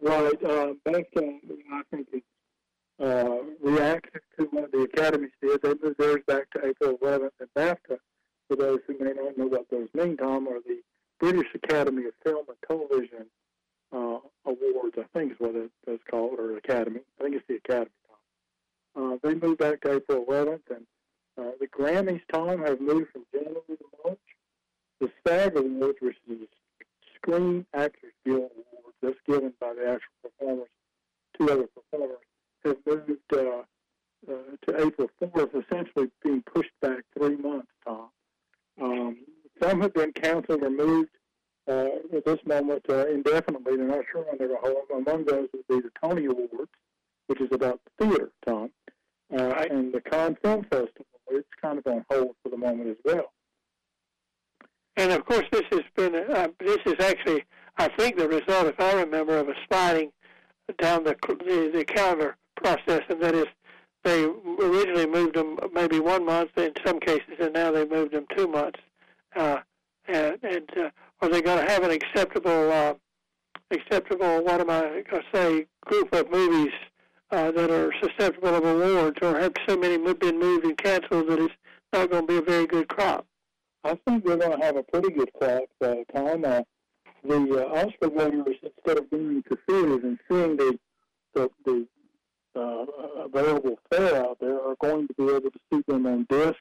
[0.02, 0.34] Right.
[0.44, 2.26] Uh, on, I think it's
[3.02, 7.32] uh, reactive to what the academies did, they moved theirs back to April 11th.
[7.40, 7.98] And BAFTA,
[8.48, 10.82] for those who may not know what those mean, Tom, are the
[11.20, 13.26] British Academy of Film and Television
[13.92, 17.02] uh, Awards, I think is what it, that's called, or Academy.
[17.20, 17.92] I think it's the Academy.
[18.96, 20.86] Uh, they moved back to April 11th, and
[21.38, 24.20] uh, the Grammys, Tom, have moved from January to March.
[25.00, 26.48] The SAG Awards, which is the
[27.16, 30.70] Screen Actors Guild Awards, that's given by the actual performers,
[31.38, 32.18] two other performers,
[32.66, 33.64] have moved uh,
[34.30, 34.34] uh,
[34.68, 38.10] to April 4th, essentially being pushed back three months, Tom.
[38.82, 39.18] Um,
[39.62, 41.10] some have been canceled or moved
[41.68, 43.78] uh, at this moment uh, indefinitely.
[43.78, 45.08] They're not sure when they're going to hold them.
[45.08, 46.72] Among those would be the Tony Awards,
[47.28, 48.72] which is about theater, Tom,
[49.38, 49.72] uh, right.
[49.72, 51.06] and the Cannes Film Festival.
[51.30, 53.32] It's kind of on hold for the moment as well.
[54.98, 57.46] And of course, this has been uh, this is actually,
[57.78, 60.12] I think, the result, if I remember, of a sliding
[60.78, 63.46] down the the, the calendar process, and that is
[64.04, 68.26] they originally moved them maybe one month in some cases, and now they moved them
[68.36, 68.80] two months.
[69.36, 69.60] Uh,
[70.08, 70.90] and and uh,
[71.22, 72.94] are they going to have an acceptable, uh,
[73.72, 74.44] acceptable?
[74.44, 75.66] What am I going to say?
[75.86, 76.74] Group of movies
[77.32, 81.40] uh, that are susceptible of awards, or have so many been moved and canceled that
[81.40, 81.54] it's
[81.94, 83.26] not going to be a very good crop?
[83.84, 86.46] I think we're going to have a pretty good crop, uh, Tom.
[86.46, 86.62] Uh,
[87.24, 90.80] the uh, Oscar winners, instead of going to theaters and seeing the
[91.34, 91.88] the, the
[92.56, 92.86] uh,
[93.24, 96.56] available fare out there are going to be able to see them on disc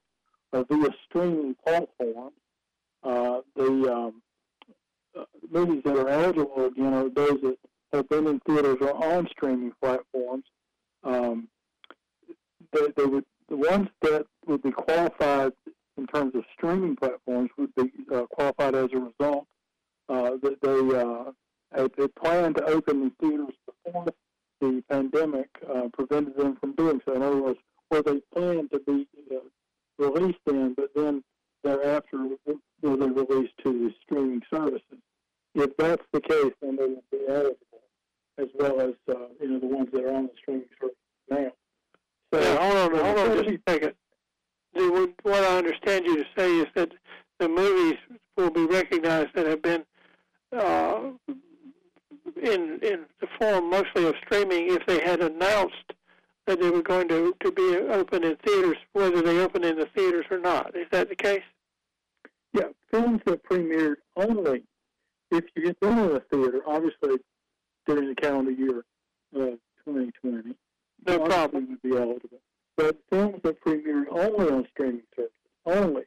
[0.52, 2.34] or via streaming platforms.
[3.02, 4.22] Uh, the um,
[5.50, 7.56] movies that are eligible again are those that
[7.92, 10.44] have been in theaters or on streaming platforms.
[11.04, 11.48] Um,
[12.72, 15.52] they, they would the ones that would be qualified
[15.96, 19.46] in terms of streaming platforms would be uh, qualified as a result
[20.08, 21.32] uh, that they uh,
[21.72, 24.06] had, had planned to open in theaters before
[24.60, 27.14] the pandemic uh, prevented them from doing so.
[27.14, 29.38] In other words, where they planned to be uh,
[29.98, 31.22] released in, but then
[31.64, 34.89] thereafter were they released to the streaming services.
[35.60, 37.56] If that's the case, then they will be eligible,
[38.38, 40.96] as well as uh, you know the ones that are on the streaming service
[41.28, 41.52] now.
[42.32, 43.92] So, yeah, hold on, hold on just a second.
[44.72, 46.92] The, what I understand you to say is that
[47.38, 47.98] the movies
[48.36, 49.84] will be recognized that have been
[50.56, 51.10] uh,
[52.42, 55.92] in in the form mostly of streaming if they had announced
[56.46, 59.88] that they were going to to be open in theaters, whether they open in the
[59.94, 60.74] theaters or not.
[60.74, 61.42] Is that the case?
[62.54, 64.64] Yeah, films that premiered only
[65.30, 67.18] if you get them in the theater, obviously
[67.86, 68.84] during the calendar year
[69.36, 70.54] uh, 2020,
[71.06, 72.40] no problem would be eligible.
[72.76, 75.34] But films that premiered only on streaming services,
[75.66, 76.02] only,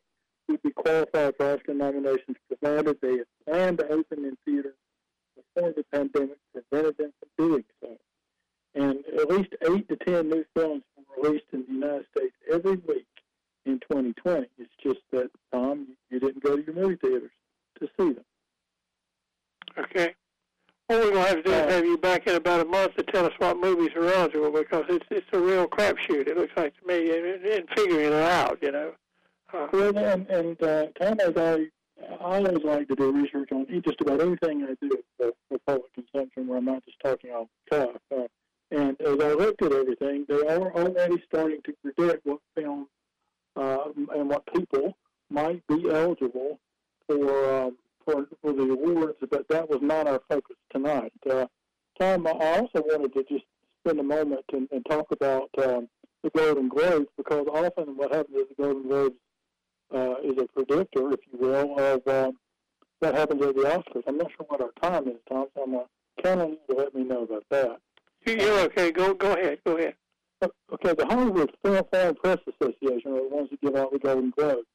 [0.48, 4.76] would be qualified for Oscar nominations provided they had planned to open in theaters
[5.36, 7.98] before the pandemic prevented them from doing so.
[8.76, 12.76] And at least eight to ten new films were released in the United States every
[12.76, 13.08] week
[13.66, 14.48] in 2020.
[14.58, 17.32] It's just that, Tom, you didn't go to your movie theaters
[17.80, 18.26] to see them.
[19.78, 20.14] Okay.
[20.88, 22.66] What we're going to have to do is uh, have you back in about a
[22.66, 26.28] month to tell us what movies are eligible because it's it's a real crapshoot.
[26.28, 28.92] It looks like to me in, in figuring it out, you know.
[29.54, 30.62] Uh, well, and, and
[31.36, 31.66] as I
[32.22, 35.94] I always like to do research on just about anything I do for, for public
[35.94, 38.02] consumption where I'm not just talking off the cuff.
[38.12, 38.28] Uh,
[38.72, 42.88] and as I looked at everything, they are already starting to predict what films
[43.56, 44.98] uh, and what people
[45.30, 46.60] might be eligible
[47.08, 51.14] for, um, for for the awards, but that was not our focus tonight.
[51.30, 51.46] Uh,
[52.00, 53.46] Tom, I also wanted to just
[53.86, 55.88] spend a moment and, and talk about um,
[56.24, 59.16] the Golden Globes because often what happens is the Golden Globes
[59.94, 62.38] uh, is a predictor, if you will, of um,
[63.00, 64.04] what happens at the Oscars.
[64.08, 66.58] I'm not sure what our time is, Tom, so I'm going to count on you
[66.70, 67.78] to let me know about that.
[68.26, 68.92] You're okay.
[68.92, 69.60] Go go ahead.
[69.66, 69.96] Go ahead.
[70.74, 74.32] Okay, the Hollywood Film Foreign Press Association are the ones that give out the Golden
[74.32, 74.68] Globes.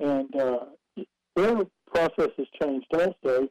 [0.00, 0.64] And uh,
[1.36, 1.56] their
[1.92, 3.48] process has changed also.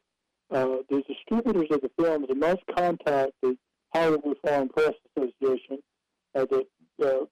[0.49, 3.57] Uh, the distributors of the films must contact the
[3.93, 5.79] Hollywood Foreign Press Association
[6.35, 6.67] uh, that
[7.03, 7.25] uh,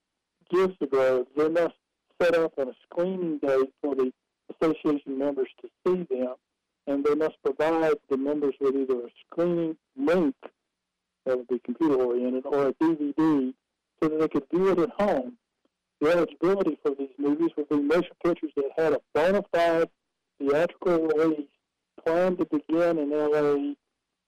[0.49, 1.27] gives the Globes.
[1.35, 1.75] They must
[2.21, 4.11] set up on a screening date for the
[4.53, 6.35] association members to see them,
[6.87, 10.35] and they must provide the members with either a screening link
[11.25, 13.53] that would be computer oriented or a DVD
[14.01, 15.33] so that they could view it at home.
[16.01, 19.89] The eligibility for these movies would be motion pictures that had a bona fide
[20.39, 21.47] theatrical release
[22.03, 23.73] planned to begin in LA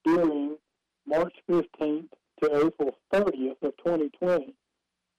[0.04, 0.58] during
[1.06, 2.10] March 15th
[2.42, 4.54] to April 30th of 2020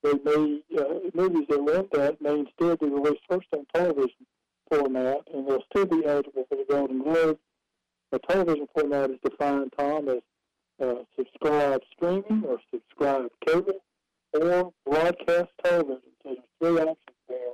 [0.03, 0.85] they may uh,
[1.15, 4.27] movies that rent that may instead be released first on television
[4.71, 7.39] format, and they'll still be eligible for the Golden Globe.
[8.11, 10.23] The television format is defined, Tom, as
[10.81, 13.81] uh, subscribed streaming or subscribed cable
[14.35, 16.01] or broadcast television.
[16.23, 17.49] So there's three options there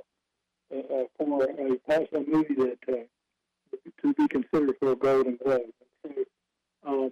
[0.71, 5.61] uh for a possible movie that uh, to be considered for a Golden Globe.
[6.03, 6.11] so,
[6.85, 7.11] um,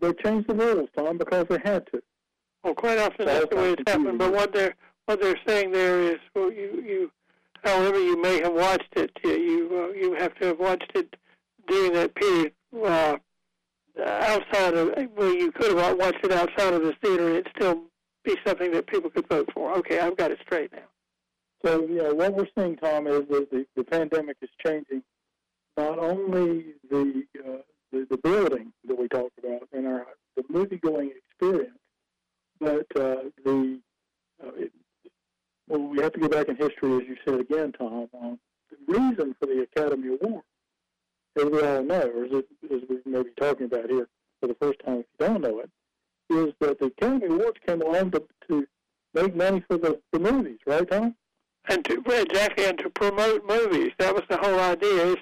[0.00, 2.02] they changed the rules, Tom, because they had to.
[2.62, 4.18] Well, quite often that's the way it's happened.
[4.18, 4.74] But what they're
[5.06, 7.10] what they're saying there is, well, you you,
[7.64, 11.16] however you may have watched it, you uh, you have to have watched it
[11.66, 12.52] during that period
[12.84, 13.16] uh,
[14.04, 17.82] outside of well, you could have watched it outside of the theater, and it still
[18.24, 19.72] be something that people could vote for.
[19.78, 20.78] Okay, I've got it straight now.
[21.64, 25.02] So, yeah, what we're seeing, Tom, is that the, the pandemic is changing
[25.76, 27.58] not only the, uh,
[27.92, 31.78] the the building that we talked about and our the movie going experience,
[32.60, 33.80] but uh, the
[34.42, 34.72] uh, it,
[35.68, 38.38] well, we have to go back in history, as you said again, Tom, on
[38.70, 40.44] the reason for the Academy Award.
[41.36, 44.08] As we all know, or as, it, as we may be talking about here
[44.40, 45.70] for the first time, if you don't know it,
[46.30, 48.66] is that the Academy Awards came along to, to
[49.14, 51.14] make money for the, the movies, right, Tom?
[51.68, 53.90] And to exactly, and to promote movies.
[53.98, 55.08] That was the whole idea.
[55.08, 55.16] Is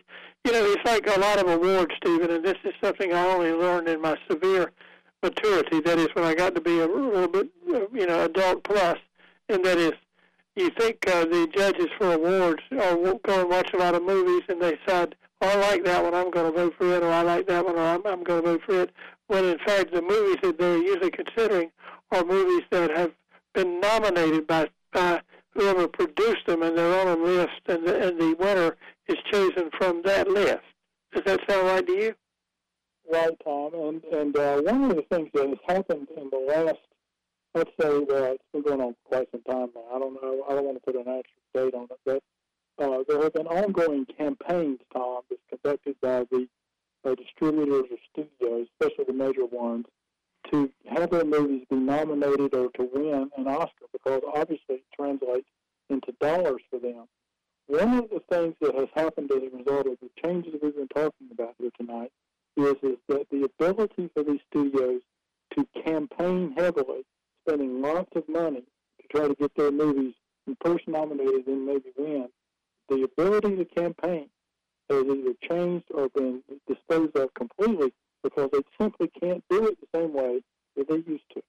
[0.44, 3.50] you know, it's like a lot of awards, Stephen, and this is something I only
[3.50, 4.70] learned in my severe
[5.22, 5.80] maturity.
[5.80, 8.98] That is, when I got to be a little bit, uh, you know, adult plus,
[9.48, 9.92] and that is,
[10.54, 14.42] you think uh, the judges for awards are go and watch a lot of movies,
[14.48, 17.10] and they decide, oh, I like that one, I'm going to vote for it, or
[17.10, 18.90] I like that one, or I'm, I'm going to vote for it
[19.28, 21.70] when in fact the movies that they're usually considering
[22.12, 23.12] are movies that have
[23.54, 28.20] been nominated by, by whoever produced them and they're on a list and the, and
[28.20, 28.76] the winner
[29.08, 30.62] is chosen from that list.
[31.12, 32.14] Does that sound right to you?
[33.10, 33.72] Right, Tom.
[33.74, 36.78] And, and uh, one of the things that has happened in the last,
[37.54, 39.84] let's say, well, it's been going on quite some time now.
[39.94, 40.44] I don't know.
[40.48, 42.22] I don't want to put an actual date on it, but
[42.84, 46.48] uh, there have been ongoing campaigns, Tom, that's conducted by the
[47.04, 49.86] uh, distributors or studios, especially the major ones,
[50.50, 55.48] to have their movies be nominated or to win an Oscar because obviously it translates
[55.90, 57.06] into dollars for them.
[57.68, 60.88] One of the things that has happened as a result of the changes we've been
[60.88, 62.12] talking about here tonight
[62.56, 65.00] is, is that the ability for these studios
[65.56, 67.04] to campaign heavily,
[67.46, 68.62] spending lots of money
[69.00, 70.14] to try to get their movies
[70.64, 72.28] first nominated and maybe win,
[72.88, 74.28] the ability to campaign
[74.88, 77.92] has either changed or been disposed of completely
[78.22, 80.40] because they simply can't do it the same way
[80.76, 81.42] that they used to.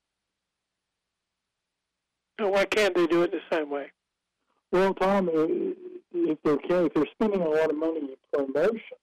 [2.39, 3.91] And why can't they do it the same way?
[4.72, 5.30] Well, Tom,
[6.13, 8.98] if they're if they're spending a lot of money in promotion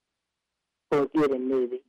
[0.91, 1.81] for a given movie,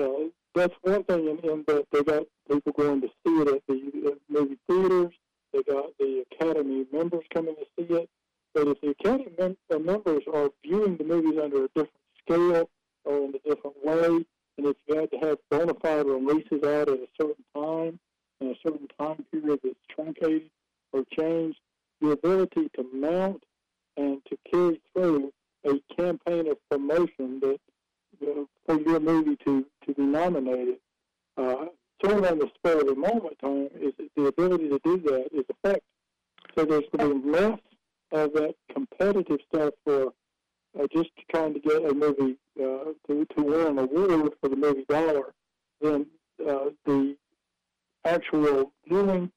[0.00, 1.28] know, that's one thing.
[1.28, 5.12] In, in that they got people going to see it at the movie theaters.
[5.52, 8.08] They got the Academy members coming to see it.
[8.54, 11.90] But if the Academy mem- uh, members are viewing the movies under a different
[12.24, 12.70] scale
[13.04, 14.24] or in a different way,
[14.58, 17.98] and if you had to have bona fide releases out at a certain time
[18.40, 20.50] in a certain time period that's truncated
[20.92, 21.58] or changed,
[22.00, 23.42] the ability to mount
[23.96, 25.32] and to carry through
[25.64, 27.58] a campaign of promotion that
[28.22, 30.76] uh, for your movie to, to be nominated,
[31.36, 31.66] uh,
[32.04, 35.28] sort of on the spur of the moment time, is the ability to do that
[35.32, 35.82] is effective.
[36.56, 37.58] So there's going to be less
[38.12, 40.12] of that competitive stuff for
[40.78, 44.56] uh, just trying to get a movie uh, to, to win an award for the
[44.56, 45.34] movie dollar
[45.80, 46.06] than
[46.48, 47.16] uh, the
[48.04, 49.30] actual viewing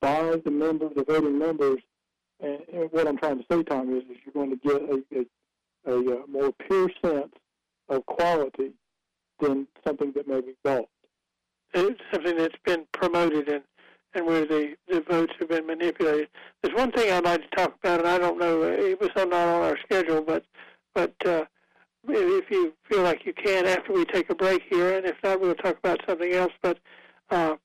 [0.00, 1.80] by the members, the voting members.
[2.40, 5.90] And, and what I'm trying to say, Tom, is, is you're going to get a,
[5.90, 7.32] a, a, a uh, more pure sense
[7.88, 8.72] of quality
[9.40, 10.88] than something that may be bought.
[11.74, 13.62] It's something that's been promoted and
[14.14, 16.28] and where the, the votes have been manipulated.
[16.62, 19.30] There's one thing I'd like to talk about, and I don't know, it was not
[19.30, 20.44] on our schedule, but
[20.94, 21.44] but uh,
[22.08, 25.40] if you feel like you can after we take a break here, and if not,
[25.40, 26.52] we'll talk about something else.
[26.62, 26.78] But
[27.30, 27.56] uh,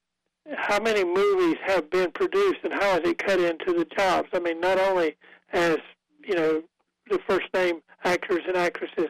[0.55, 4.27] how many movies have been produced, and how has it cut into the jobs?
[4.33, 5.15] I mean, not only
[5.53, 5.77] as
[6.25, 6.63] you know
[7.09, 9.09] the first name actors and actresses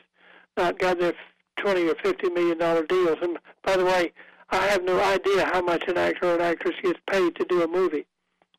[0.58, 1.14] not got their
[1.58, 4.12] twenty or fifty million dollar deals, and by the way,
[4.50, 7.64] I have no idea how much an actor or an actress gets paid to do
[7.64, 8.06] a movie.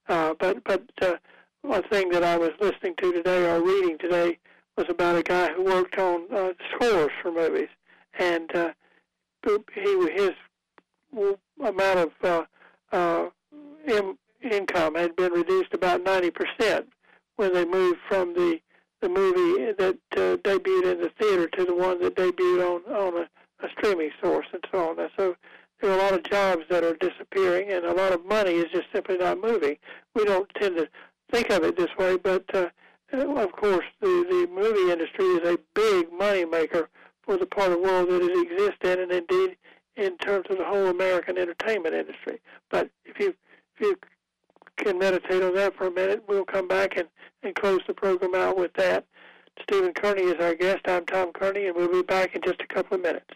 [0.08, 1.16] Uh, but but uh,
[1.62, 4.38] one thing that I was listening to today or reading today
[4.76, 7.68] was about a guy who worked on uh, scores for movies,
[8.18, 8.72] and uh,
[9.74, 10.32] he his
[11.62, 12.44] amount of uh,
[12.92, 13.28] uh,
[13.86, 16.84] in, income had been reduced about 90%
[17.36, 18.60] when they moved from the
[19.02, 23.16] the movie that uh, debuted in the theater to the one that debuted on on
[23.22, 25.10] a, a streaming source and so on.
[25.18, 25.36] So
[25.80, 28.66] there are a lot of jobs that are disappearing, and a lot of money is
[28.72, 29.76] just simply not moving.
[30.14, 30.88] We don't tend to
[31.32, 32.68] think of it this way, but uh,
[33.12, 36.88] of course, the, the movie industry is a big money maker
[37.22, 39.56] for the part of the world that it exists in, and indeed
[39.96, 42.40] in terms of the whole American entertainment industry.
[42.70, 43.34] But if you
[43.76, 43.96] if you
[44.76, 47.08] can meditate on that for a minute, we'll come back and,
[47.42, 49.04] and close the program out with that.
[49.62, 50.80] Stephen Kearney is our guest.
[50.86, 53.26] I'm Tom Kearney, and we'll be back in just a couple of minutes.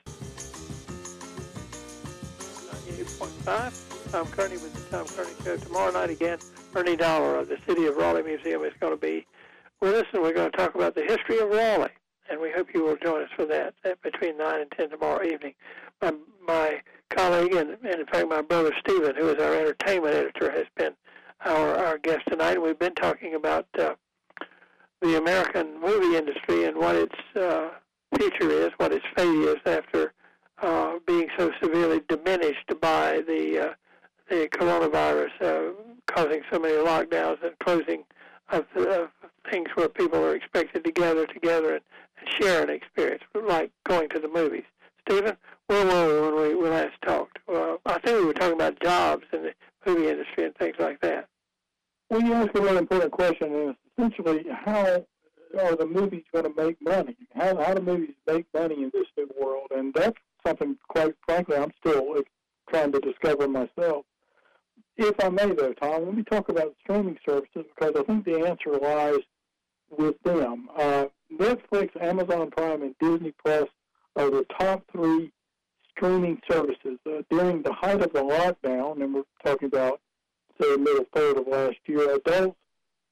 [3.07, 4.11] 104.5.
[4.12, 5.57] Tom Kearney with the Tom Kearney Show.
[5.57, 6.39] Tomorrow night again,
[6.74, 9.26] Ernie Dollar of the City of Raleigh Museum is going to be
[9.80, 11.91] with us, and we're going to talk about the history of Raleigh.
[12.28, 15.24] And we hope you will join us for that at between 9 and 10 tomorrow
[15.24, 15.55] evening.
[16.03, 16.12] My,
[16.47, 16.80] my
[17.11, 20.93] colleague, and, and in fact my brother Stephen, who is our entertainment editor, has been
[21.47, 22.55] our, our guest tonight.
[22.55, 23.95] And we've been talking about uh,
[25.01, 27.69] the American movie industry and what its uh,
[28.19, 30.13] future is, what its fate is after
[30.63, 33.75] uh, being so severely diminished by the uh,
[34.29, 35.73] the coronavirus, uh,
[36.07, 38.03] causing so many lockdowns and closing
[38.51, 39.09] of, of
[39.51, 41.85] things where people are expected to gather together and,
[42.19, 44.65] and share an experience, like going to the movies.
[45.09, 45.37] Stephen,
[45.69, 47.39] where were we when we, we last talked?
[47.47, 49.53] Well, I think we were talking about jobs in the
[49.87, 51.29] movie industry and things like that.
[52.09, 55.05] Well, you asked a really important question, and essentially how
[55.61, 57.17] are the movies going to make money?
[57.35, 59.69] How, how do movies make money in this new world?
[59.75, 62.23] And that's something, quite frankly, I'm still
[62.71, 64.05] trying to discover myself.
[64.97, 68.47] If I may, though, Tom, let me talk about streaming services because I think the
[68.47, 69.21] answer lies
[69.91, 70.69] with them.
[70.77, 73.69] Uh, Netflix, Amazon Prime, and Disney Plus
[74.17, 75.33] are the top three
[75.91, 76.99] streaming services.
[77.07, 80.01] Uh, during the height of the lockdown, and we're talking about,
[80.59, 82.57] the middle third of last year, adults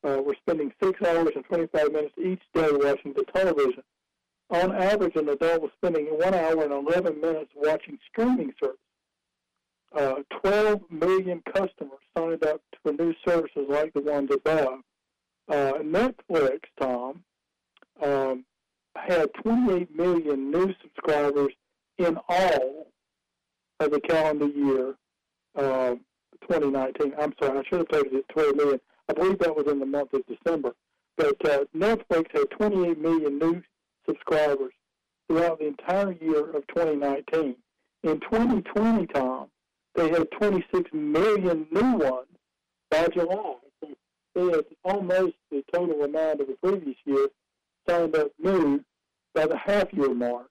[0.05, 3.83] uh, were spending six hours and 25 minutes each day watching the television.
[4.51, 8.79] On average, an adult was spending one hour and 11 minutes watching streaming services.
[9.97, 14.81] Uh, 12 million customers signed up for new services like the ones above.
[15.49, 17.23] Uh, Netflix, Tom,
[18.03, 18.45] um,
[18.97, 21.53] had 28 million new subscribers
[21.99, 22.89] in all
[23.81, 24.95] of the calendar year
[25.57, 25.95] uh,
[26.49, 27.15] 2019.
[27.19, 28.81] I'm sorry, I should have told you 12 million.
[29.09, 30.75] I believe that was in the month of December.
[31.17, 33.63] But uh, Netflix had 28 million new
[34.07, 34.73] subscribers
[35.29, 37.57] throughout the entire year of 2019.
[38.03, 39.49] In 2020, Tom,
[39.95, 42.29] they had 26 million new ones
[42.91, 43.55] by July.
[43.81, 43.89] So
[44.35, 47.29] they had almost the total amount of the previous year
[47.89, 48.85] signed up new
[49.35, 50.49] by the half year mark.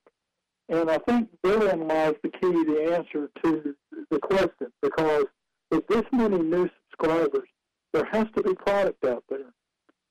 [0.70, 3.76] And I think therein lies the key, the answer to
[4.10, 5.26] the question, because
[5.74, 7.50] with this many new subscribers,
[7.94, 9.52] there has to be product out there.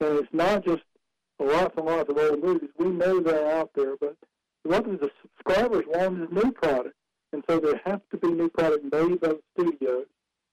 [0.00, 0.82] And it's not just
[1.38, 2.70] lots and lots of old movies.
[2.78, 4.16] We know they're out there, but
[4.64, 6.96] what the subscribers want is new product.
[7.32, 10.06] And so there has to be new product made by the studios.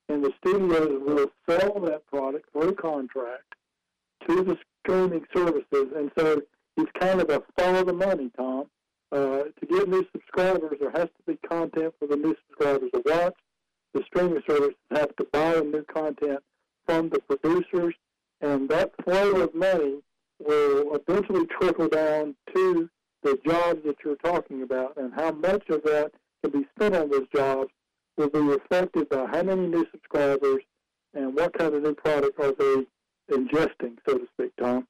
[0.09, 3.43] And the studios will sell that product through contract
[4.27, 5.87] to the streaming services.
[5.95, 6.41] And so
[6.77, 8.65] it's kind of a follow the money, Tom.
[9.11, 13.01] Uh, to get new subscribers, there has to be content for the new subscribers to
[13.05, 13.33] watch.
[13.93, 16.39] The streaming services have to buy new content
[16.85, 17.95] from the producers,
[18.41, 20.01] and that flow of money
[20.39, 22.89] will eventually trickle down to
[23.23, 26.11] the jobs that you're talking about, and how much of that
[26.41, 27.69] can be spent on those jobs
[28.17, 30.63] will be reflected by how many new subscribers
[31.13, 32.85] and what kind of new product are they
[33.31, 34.87] ingesting, so to speak, Tom.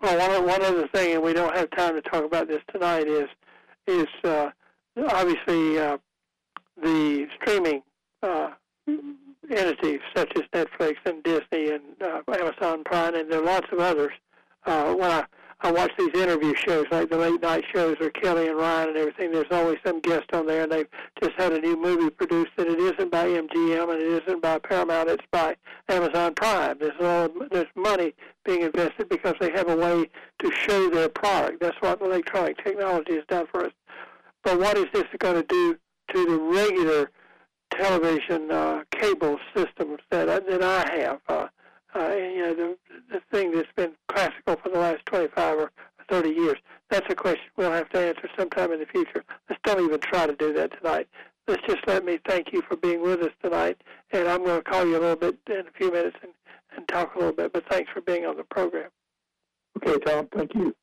[0.00, 3.06] Well, one one other thing, and we don't have time to talk about this tonight,
[3.06, 3.28] is
[3.86, 4.50] is uh,
[4.96, 5.98] obviously uh,
[6.80, 7.82] the streaming
[8.22, 8.50] uh,
[9.50, 13.78] entities such as Netflix and Disney and uh, Amazon Prime, and there are lots of
[13.78, 14.12] others.
[14.64, 15.24] Uh, when I
[15.64, 18.98] I watch these interview shows, like the late night shows or Kelly and Ryan and
[18.98, 19.30] everything.
[19.30, 20.88] There's always some guest on there, and they've
[21.22, 24.58] just had a new movie produced, and it isn't by MGM and it isn't by
[24.58, 25.08] Paramount.
[25.08, 25.54] It's by
[25.88, 26.78] Amazon Prime.
[26.80, 28.12] There's all, there's money
[28.44, 30.10] being invested because they have a way
[30.40, 31.60] to show their product.
[31.60, 33.72] That's what electronic technology has done for us.
[34.42, 35.78] But what is this going to do
[36.12, 37.10] to the regular
[37.70, 41.20] television uh, cable systems that that I have?
[41.28, 41.48] Uh,
[41.94, 42.76] uh, you know, the,
[43.10, 45.72] the thing that's been classical for the last 25 or
[46.08, 46.56] 30 years.
[46.90, 49.24] That's a question we'll have to answer sometime in the future.
[49.48, 51.08] Let's don't even try to do that tonight.
[51.48, 53.80] Let's just let me thank you for being with us tonight,
[54.12, 56.32] and I'm going to call you a little bit in a few minutes and,
[56.76, 58.90] and talk a little bit, but thanks for being on the program.
[59.76, 60.28] Okay, Tom.
[60.34, 60.74] Thank you.